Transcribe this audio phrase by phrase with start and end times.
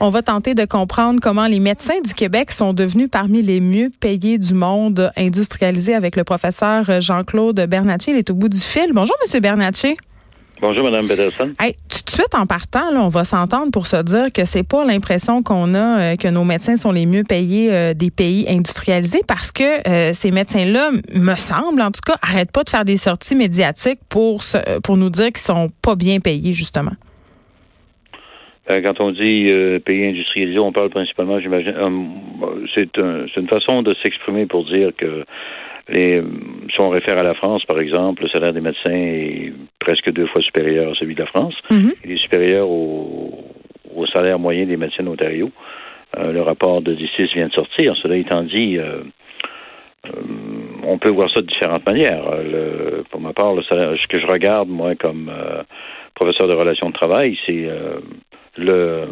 [0.00, 3.90] On va tenter de comprendre comment les médecins du Québec sont devenus parmi les mieux
[3.98, 8.12] payés du monde industrialisé avec le professeur Jean-Claude Bernatchez.
[8.12, 8.92] Il est au bout du fil.
[8.92, 9.96] Bonjour, Monsieur Bernatchez.
[10.60, 11.52] Bonjour, Mme Peterson.
[11.58, 14.62] Hey, tout de suite, en partant, là, on va s'entendre pour se dire que c'est
[14.62, 18.46] pas l'impression qu'on a euh, que nos médecins sont les mieux payés euh, des pays
[18.48, 22.84] industrialisés parce que euh, ces médecins-là, me semble, en tout cas, arrêtent pas de faire
[22.84, 24.42] des sorties médiatiques pour,
[24.84, 26.92] pour nous dire qu'ils sont pas bien payés, justement.
[28.68, 29.48] Quand on dit
[29.84, 31.74] pays industrialisés, on parle principalement, j'imagine,
[32.74, 35.24] c'est une façon de s'exprimer pour dire que
[35.88, 36.22] les,
[36.70, 40.26] si on réfère à la France, par exemple, le salaire des médecins est presque deux
[40.26, 41.54] fois supérieur à celui de la France.
[41.70, 41.92] Mhm.
[42.04, 43.44] Il est supérieur au,
[43.94, 45.50] au, salaire moyen des médecins d'Ontario.
[46.18, 47.94] Euh, le rapport de D6 vient de sortir.
[48.02, 49.02] Cela étant dit, euh,
[50.06, 50.10] euh,
[50.84, 52.24] on peut voir ça de différentes manières.
[52.42, 55.30] Le, pour ma part, le salaire, ce que je regarde, moi, comme
[56.14, 57.66] professeur de relations de travail, c'est
[58.58, 59.06] le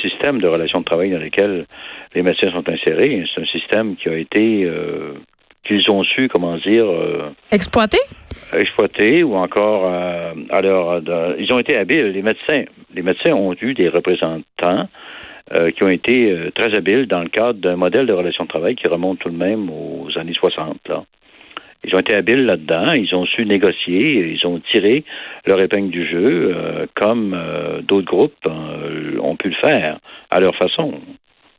[0.00, 1.66] système de relations de travail dans lequel
[2.14, 3.24] les médecins sont insérés.
[3.34, 4.68] C'est un système qui a été
[5.64, 6.84] qu'ils ont su, comment dire...
[6.84, 7.98] Euh, exploiter?
[8.52, 11.00] Exploiter ou encore euh, alors
[11.38, 12.64] ils ont été habiles, les médecins.
[12.94, 14.88] Les médecins ont eu des représentants
[15.52, 18.74] euh, qui ont été très habiles dans le cadre d'un modèle de relation de travail
[18.74, 20.76] qui remonte tout de même aux années 60.
[20.88, 21.04] Là.
[21.84, 25.04] Ils ont été habiles là-dedans, ils ont su négocier, ils ont tiré
[25.46, 27.36] leur épingle du jeu comme
[27.86, 29.98] d'autres groupes ont pu le faire
[30.30, 30.92] à leur façon.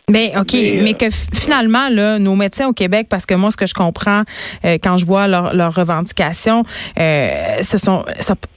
[0.10, 3.58] Mais OK, mais, euh, que finalement, là, nos médecins au Québec, parce que moi, ce
[3.58, 4.24] que je comprends
[4.66, 6.64] euh, quand je vois leurs revendications,
[7.00, 8.04] euh, ce sont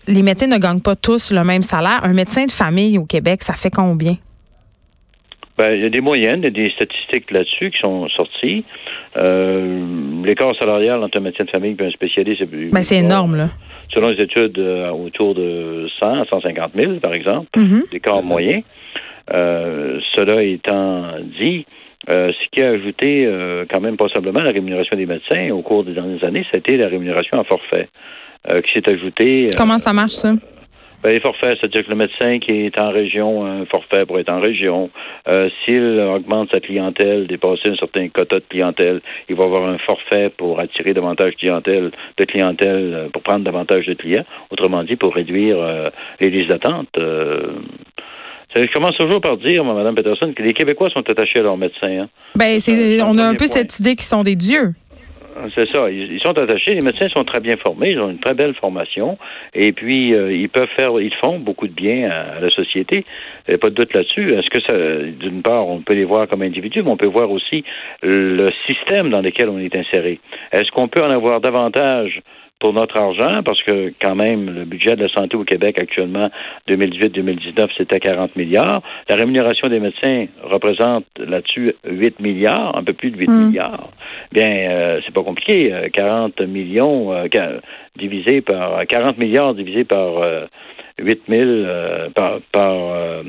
[0.08, 2.00] les médecins ne gagnent pas tous le même salaire.
[2.02, 4.16] Un médecin de famille au Québec, ça fait combien?
[5.58, 8.64] Ben, il y a des moyennes, il y a des statistiques là-dessus qui sont sorties.
[9.16, 13.48] L'écart salarial entre un médecin de famille et un spécialiste, c'est ben, c'est énorme, là.
[13.94, 17.92] Selon les études, autour de 100 à 150 000, par exemple, mm-hmm.
[17.92, 18.60] l'écart moyen.
[19.32, 21.66] Euh, cela étant dit,
[22.10, 25.84] euh, ce qui a ajouté euh, quand même possiblement la rémunération des médecins au cours
[25.84, 27.88] des dernières années, c'était la rémunération à forfait
[28.64, 29.48] qui s'est ajoutée.
[29.58, 30.32] Comment ça marche ça?
[31.02, 34.18] Ben, les forfaits, c'est-à-dire que le médecin qui est en région a un forfait pour
[34.18, 34.90] être en région.
[35.64, 40.30] S'il augmente sa clientèle, dépasser un certain quota de clientèle, il va avoir un forfait
[40.36, 44.24] pour attirer davantage de clientèle, de clientèle pour prendre davantage de clients.
[44.50, 45.58] Autrement dit, pour réduire
[46.20, 46.88] les listes d'attente.
[48.58, 52.04] Je commence toujours par dire, Mme Peterson, que les Québécois sont attachés à leurs médecins.
[52.04, 52.08] Hein.
[52.34, 54.72] Ben, c'est, on a un peu cette idée qu'ils sont des dieux.
[55.54, 55.90] C'est ça.
[55.90, 56.74] Ils, sont attachés.
[56.74, 57.90] Les médecins sont très bien formés.
[57.90, 59.18] Ils ont une très belle formation.
[59.54, 63.04] Et puis, euh, ils peuvent faire, ils font beaucoup de bien à, la société.
[63.46, 64.28] Il n'y a pas de doute là-dessus.
[64.28, 64.74] Est-ce que ça,
[65.18, 67.64] d'une part, on peut les voir comme individus, mais on peut voir aussi
[68.02, 70.20] le système dans lequel on est inséré.
[70.52, 72.20] Est-ce qu'on peut en avoir davantage
[72.58, 76.30] pour notre argent, parce que quand même, le budget de la santé au Québec actuellement,
[76.68, 78.82] 2018-2019, c'était 40 milliards.
[79.08, 83.46] La rémunération des médecins représente là-dessus 8 milliards, un peu plus de 8 mm.
[83.46, 83.90] milliards.
[84.32, 85.72] Bien, euh, c'est pas compliqué.
[85.92, 87.26] 40 euh, millions euh,
[87.96, 90.22] divisé par 40 milliards divisé par
[90.98, 91.50] 8 000
[92.14, 93.22] par, par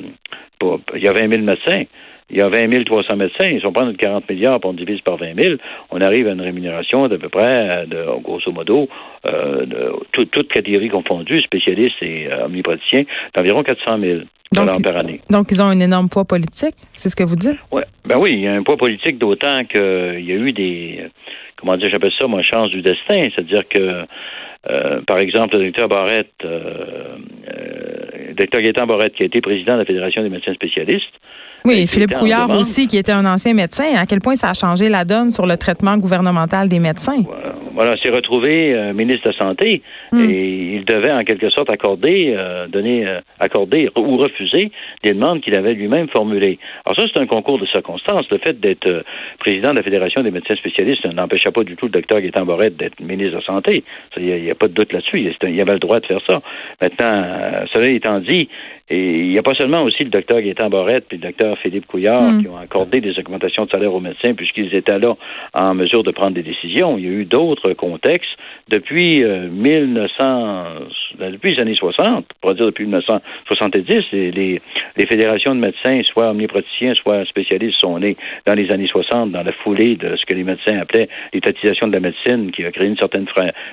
[0.96, 1.84] il y a 20 000 médecins
[2.30, 5.18] il y a 20 300 médecins, ils sont prendre 40 milliards, pour on divise par
[5.18, 5.56] 20 000,
[5.92, 8.90] on arrive à une rémunération d'à peu près, de, grosso modo,
[9.30, 13.04] euh, de, toutes catégories confondues, spécialistes et euh, omnipraticiens,
[13.36, 14.20] d'environ 400 000
[14.52, 15.22] dollars par année.
[15.30, 17.58] Donc, ils ont un énorme poids politique, c'est ce que vous dites?
[17.72, 21.06] Ouais, ben oui, il y a un poids politique d'autant qu'il y a eu des,
[21.56, 24.06] comment dire, j'appelle ça, moi, chance du destin, c'est-à-dire que
[24.70, 27.18] euh, par exemple, le docteur Barrette, euh,
[27.48, 31.14] euh, le docteur Gaétan Barrette, qui a été président de la Fédération des médecins spécialistes,
[31.68, 33.96] oui, Philippe Couillard aussi, qui était un ancien médecin.
[33.98, 37.24] À quel point ça a changé la donne sur le traitement gouvernemental des médecins?
[37.78, 40.30] Voilà, s'est retrouvé euh, ministre de la Santé hmm.
[40.32, 44.72] et il devait en quelque sorte accorder, euh, donner, euh, accorder ou refuser
[45.04, 46.58] des demandes qu'il avait lui-même formulées.
[46.88, 48.26] Alors ça, c'est un concours de circonstances.
[48.32, 49.04] Le fait d'être
[49.38, 52.78] président de la Fédération des médecins spécialistes n'empêchait pas du tout le docteur Gaétan Borette
[52.78, 53.84] d'être ministre de la Santé.
[54.18, 55.32] Il n'y a, pas de doute là-dessus.
[55.44, 56.42] Il, avait le droit de faire ça.
[56.82, 58.50] Maintenant, cela étant dit,
[58.90, 61.88] et il n'y a pas seulement aussi le docteur Gaétan Borette et le docteur Philippe
[61.88, 62.42] Couillard hmm.
[62.42, 65.16] qui ont accordé des augmentations de salaire aux médecins puisqu'ils étaient là
[65.54, 66.98] en mesure de prendre des décisions.
[66.98, 68.30] Il y a eu d'autres contexte
[68.70, 70.80] depuis 1900, euh,
[71.18, 74.32] ben, depuis les années 60, pour dire depuis 1970, les,
[74.98, 79.44] les, fédérations de médecins, soit omnipraticiens, soit spécialistes, sont nés dans les années 60 dans
[79.44, 82.88] la foulée de ce que les médecins appelaient l'étatisation de la médecine, qui a créé
[82.88, 83.26] une certaine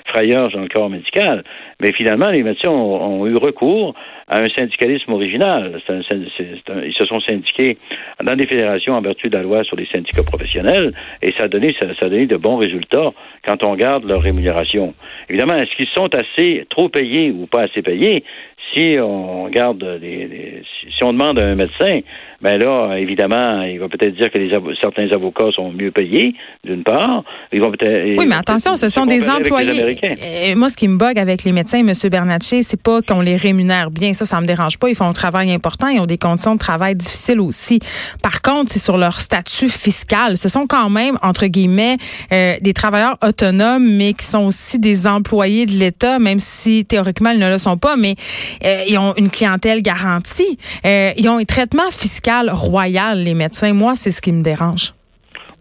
[0.06, 1.43] frayeur dans le corps médical.
[1.81, 3.94] Mais finalement, les médecins ont eu recours
[4.29, 5.81] à un syndicalisme original.
[5.89, 7.79] ils se sont syndiqués
[8.23, 10.93] dans des fédérations en vertu de la loi sur les syndicats professionnels
[11.23, 13.12] et ça a donné, ça, a donné de bons résultats
[13.47, 14.95] quand on regarde leur rémunération.
[15.29, 18.25] Évidemment, est-ce qu'ils sont assez trop payés ou pas assez payés?
[18.73, 20.63] Si on regarde les,
[20.97, 22.01] si on demande à un médecin,
[22.45, 24.51] ben là, évidemment, il va peut-être dire que les
[24.81, 27.25] certains avocats sont mieux payés, d'une part.
[27.53, 28.19] Ils vont peut-être.
[28.19, 29.97] Oui, mais attention, ce sont des employés.
[30.03, 31.93] Euh, moi, ce qui me bug avec les médecins, M.
[32.11, 34.13] Bernatchez, c'est pas qu'on les rémunère bien.
[34.13, 34.91] Ça, ça me dérange pas.
[34.91, 35.89] Ils font un travail important.
[35.89, 37.79] Ils ont des conditions de travail difficiles aussi.
[38.23, 40.37] Par contre, c'est sur leur statut fiscal.
[40.37, 41.97] Ce sont quand même, entre guillemets,
[42.31, 47.31] euh, des travailleurs autonomes, mais qui sont aussi des employés de l'État, même si théoriquement,
[47.31, 47.97] ils ne le sont pas.
[47.97, 48.17] Mais
[48.65, 50.59] euh, ils ont une clientèle garantie.
[50.85, 53.73] Euh, ils ont un traitement fiscal royal, les médecins.
[53.73, 54.95] Moi, c'est ce qui me dérange.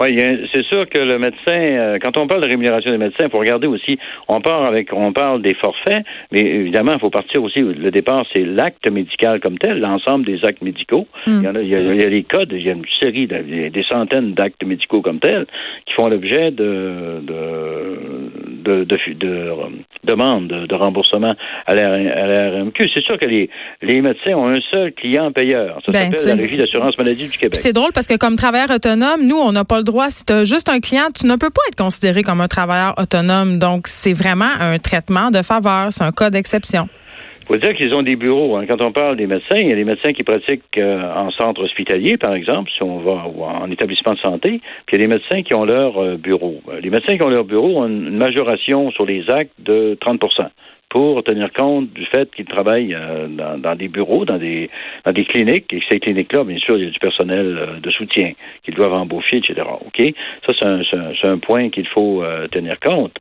[0.02, 0.18] Oui,
[0.54, 3.40] c'est sûr que le médecin, euh, quand on parle de rémunération des médecins, il faut
[3.40, 3.98] regarder aussi,
[4.28, 8.24] on parle avec, on parle des forfaits, mais évidemment, il faut partir aussi, le départ,
[8.34, 11.08] c'est l'acte médical comme tel, l'ensemble des actes médicaux.
[11.28, 11.40] Hmm.
[11.40, 13.86] Il, y en a, il, y a, des codes, il y a une série, des
[13.90, 15.46] centaines d'actes médicaux comme tels
[15.86, 18.24] qui font l'objet de, de,
[18.64, 19.52] de, de,
[20.04, 21.34] demandes de, remboursement
[21.66, 22.90] à la, RMQ.
[22.94, 23.50] C'est sûr que les,
[23.82, 25.80] les médecins ont un seul client payeur.
[25.86, 27.56] Ça ben, s'appelle la Régie d'assurance maladie du Québec.
[27.56, 30.10] C'est drôle parce que comme travailleur autonome, nous, on n'a pas le droit.
[30.10, 32.94] Si tu as juste un client, tu ne peux pas être considéré comme un travailleur
[32.98, 33.60] autonome.
[33.60, 35.88] Donc, c'est vraiment un traitement de faveur.
[35.92, 36.88] C'est un cas d'exception.
[37.44, 38.56] Il faut dire qu'ils ont des bureaux.
[38.56, 38.64] Hein.
[38.66, 41.62] Quand on parle des médecins, il y a des médecins qui pratiquent euh, en centre
[41.62, 45.08] hospitalier, par exemple, si on va ou en établissement de santé, puis il y a
[45.08, 46.62] des médecins qui ont leur euh, bureau.
[46.70, 50.22] Euh, les médecins qui ont leur bureau ont une majoration sur les actes de 30
[50.94, 54.70] pour tenir compte du fait qu'ils travaillent euh, dans, des bureaux, dans des,
[55.04, 57.90] dans des cliniques, et ces cliniques-là, bien sûr, il y a du personnel euh, de
[57.90, 59.68] soutien qu'ils doivent embaucher, etc.
[59.88, 60.14] OK?
[60.48, 63.18] Ça, c'est un, un, point qu'il faut euh, tenir compte.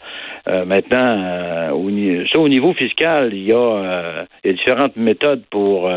[0.46, 1.88] maintenant, au,
[2.30, 5.90] ça, au niveau fiscal, il y a, il y a différentes méthodes pour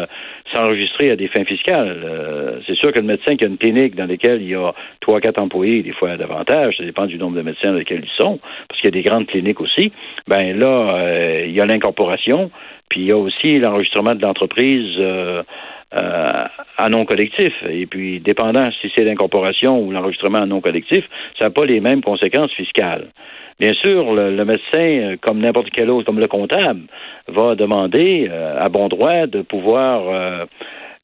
[0.53, 2.01] s'enregistrer à des fins fiscales.
[2.03, 4.73] Euh, c'est sûr que le médecin qui a une clinique dans laquelle il y a
[5.01, 8.23] trois, quatre employés, des fois davantage, ça dépend du nombre de médecins dans lesquels ils
[8.23, 9.91] sont, parce qu'il y a des grandes cliniques aussi,
[10.27, 12.51] ben là, euh, il y a l'incorporation,
[12.95, 15.43] puis il y a aussi l'enregistrement de l'entreprise euh,
[15.91, 17.51] à non collectif.
[17.69, 21.03] Et puis, dépendant si c'est l'incorporation ou l'enregistrement à non collectif,
[21.37, 23.09] ça n'a pas les mêmes conséquences fiscales.
[23.59, 26.83] Bien sûr, le, médecin, comme n'importe quel autre, comme le comptable,
[27.27, 30.45] va demander euh, à bon droit de pouvoir, euh,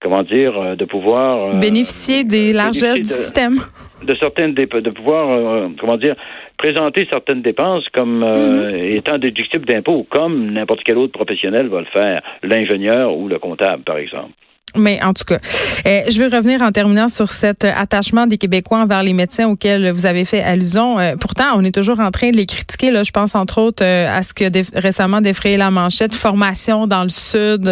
[0.01, 3.55] comment dire, euh, de pouvoir bénéficier des largesses du système,
[4.01, 6.15] de certaines de pouvoir, comment dire,
[6.61, 8.75] présenter certaines dépenses comme mhm.
[8.75, 13.83] étant déductibles d'impôts, comme n'importe quel autre professionnel va le faire, l'ingénieur ou le comptable,
[13.83, 14.33] par exemple.
[14.77, 15.39] Mais en tout cas,
[15.85, 19.91] euh, je veux revenir en terminant sur cet attachement des Québécois envers les médecins auxquels
[19.91, 20.97] vous avez fait allusion.
[20.97, 22.89] Euh, pourtant, on est toujours en train de les critiquer.
[22.89, 24.45] Là, je pense entre autres euh, à ce que
[24.79, 27.69] récemment défrayé la manchette, formation dans le sud,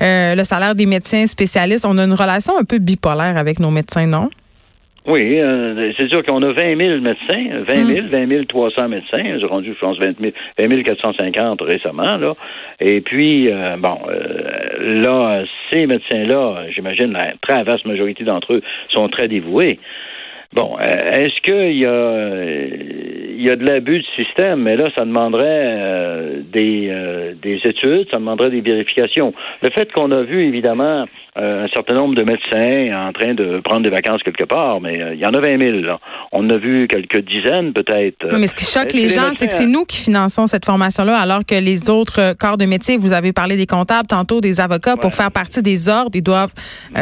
[0.00, 1.86] le salaire des médecins spécialistes.
[1.86, 4.28] On a une relation un peu bipolaire avec nos médecins, non?
[5.06, 9.38] Oui, euh, c'est sûr qu'on a 20 000 médecins, 20 000, 20 300 médecins.
[9.38, 12.34] J'ai rendu, je pense, 20 000, 20 450 récemment, là.
[12.80, 18.62] Et puis, euh, bon, euh, là, ces médecins-là, j'imagine, la très vaste majorité d'entre eux
[18.94, 19.78] sont très dévoués.
[20.54, 25.04] Bon, est-ce qu'il y a il y a de l'abus du système, mais là, ça
[25.04, 29.32] demanderait des, des études, ça demanderait des vérifications.
[29.62, 33.58] Le fait qu'on a vu, évidemment, euh, un certain nombre de médecins en train de
[33.58, 35.78] prendre des vacances quelque part, mais euh, il y en a 20 000.
[35.80, 35.98] Là.
[36.30, 38.38] On a vu quelques dizaines peut-être.
[38.38, 41.44] mais ce qui choque les gens, c'est que c'est nous qui finançons cette formation-là, alors
[41.44, 44.96] que les autres euh, corps de métier, vous avez parlé des comptables, tantôt des avocats,
[44.96, 46.54] pour faire partie des ordres, ils doivent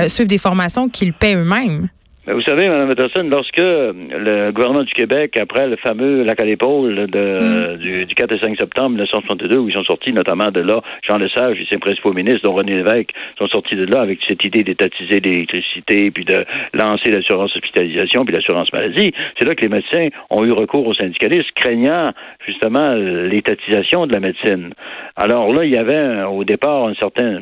[0.09, 1.89] suivre des formations qu'ils paient eux-mêmes.
[2.25, 6.45] Mais vous savez, Mme Peterson, lorsque le gouvernement du Québec, après le fameux lac à
[6.45, 7.77] l'épaule de, mm.
[7.79, 11.19] du, du, 4 et 5 septembre 1962, où ils sont sortis notamment de là, Jean
[11.19, 14.63] Lesage et ses principaux ministres, dont René Lévesque, sont sortis de là avec cette idée
[14.63, 16.45] d'étatiser l'électricité, puis de
[16.75, 20.95] lancer l'assurance hospitalisation, puis l'assurance maladie, c'est là que les médecins ont eu recours aux
[20.95, 22.13] syndicalistes, craignant
[22.47, 24.75] justement l'étatisation de la médecine.
[25.17, 27.41] Alors là, il y avait au départ un certain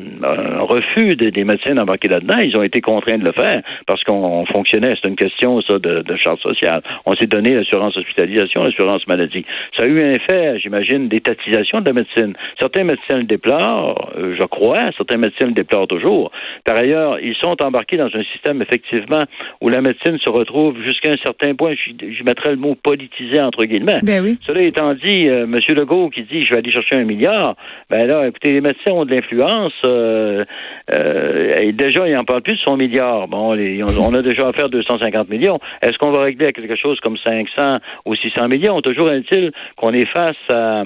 [0.59, 2.37] refus des médecins d'embarquer là-dedans.
[2.43, 6.01] Ils ont été contraints de le faire parce qu'on fonctionne c'est une question, ça, de,
[6.01, 6.81] de charte sociale.
[7.05, 9.45] On s'est donné l'assurance hospitalisation, l'assurance maladie.
[9.77, 12.33] Ça a eu un effet, j'imagine, d'étatisation de la médecine.
[12.59, 16.31] Certains médecins le déplorent, euh, je crois, certains médecins le déplorent toujours.
[16.65, 19.23] Par ailleurs, ils sont embarqués dans un système, effectivement,
[19.61, 23.65] où la médecine se retrouve jusqu'à un certain point, je, mettrais le mot politisé, entre
[23.65, 23.99] guillemets.
[24.03, 24.37] Ben oui.
[24.45, 25.57] Cela étant dit, euh, M.
[25.75, 27.55] Legault qui dit, je vais aller chercher un milliard,
[27.89, 32.55] ben là, écoutez, les médecins ont de l'influence, euh, et déjà, ils n'en parlent plus
[32.55, 33.27] de son milliard.
[33.27, 35.59] Bon, on, a déjà affaire 250 millions.
[35.81, 38.81] Est-ce qu'on va régler à quelque chose comme 500 ou 600 millions?
[38.81, 40.83] Toujours est-il qu'on est face à,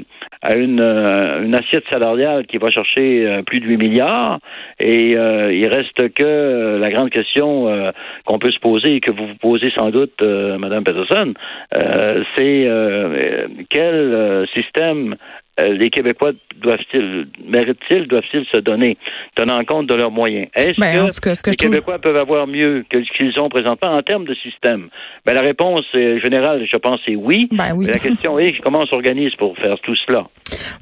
[0.55, 4.39] une, euh, une, assiette salariale qui va chercher euh, plus de 8 milliards
[4.79, 7.65] et euh, il reste que la grande question
[8.25, 11.33] qu'on peut se poser et que vous vous posez sans doute, Madame Peterson,
[12.35, 12.67] c'est
[13.69, 15.15] quel système
[15.57, 16.33] euh, les Québécois
[16.65, 18.97] doivent-ils, méritent-ils, doivent-ils se donner,
[19.35, 20.47] tenant compte de leurs moyens?
[20.55, 24.25] Est-ce ben, que, les Québécois peuvent avoir mieux que ce qu'ils ont présentement en termes
[24.25, 24.89] de système?
[25.25, 27.47] Ben, la réponse générale, je pense, est oui.
[27.51, 27.85] Ben, oui.
[27.85, 30.27] la question est comment on s'organise pour faire tout cela?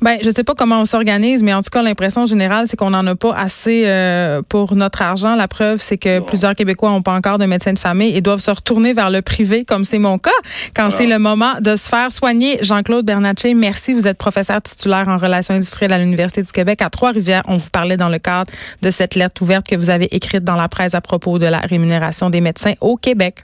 [0.02, 2.90] Ben, je sais pas comment on s'organise, mais en tout cas, l'impression générale, c'est qu'on
[2.90, 5.36] n'en a pas assez euh, pour notre argent.
[5.36, 8.40] La preuve, c'est que plusieurs Québécois n'ont pas encore de médecin de famille et doivent
[8.40, 10.32] se retourner vers le privé, comme c'est mon cas,
[10.76, 12.58] quand c'est le moment de se faire soigner.
[12.62, 13.94] Jean-Claude Bernatchez, merci.
[13.94, 17.44] Vous êtes professeur titulaire en relations industrielles à l'Université du Québec à Trois-Rivières.
[17.48, 18.52] On vous parlait dans le cadre
[18.82, 21.60] de cette lettre ouverte que vous avez écrite dans la presse à propos de la
[21.60, 23.44] rémunération des médecins au Québec.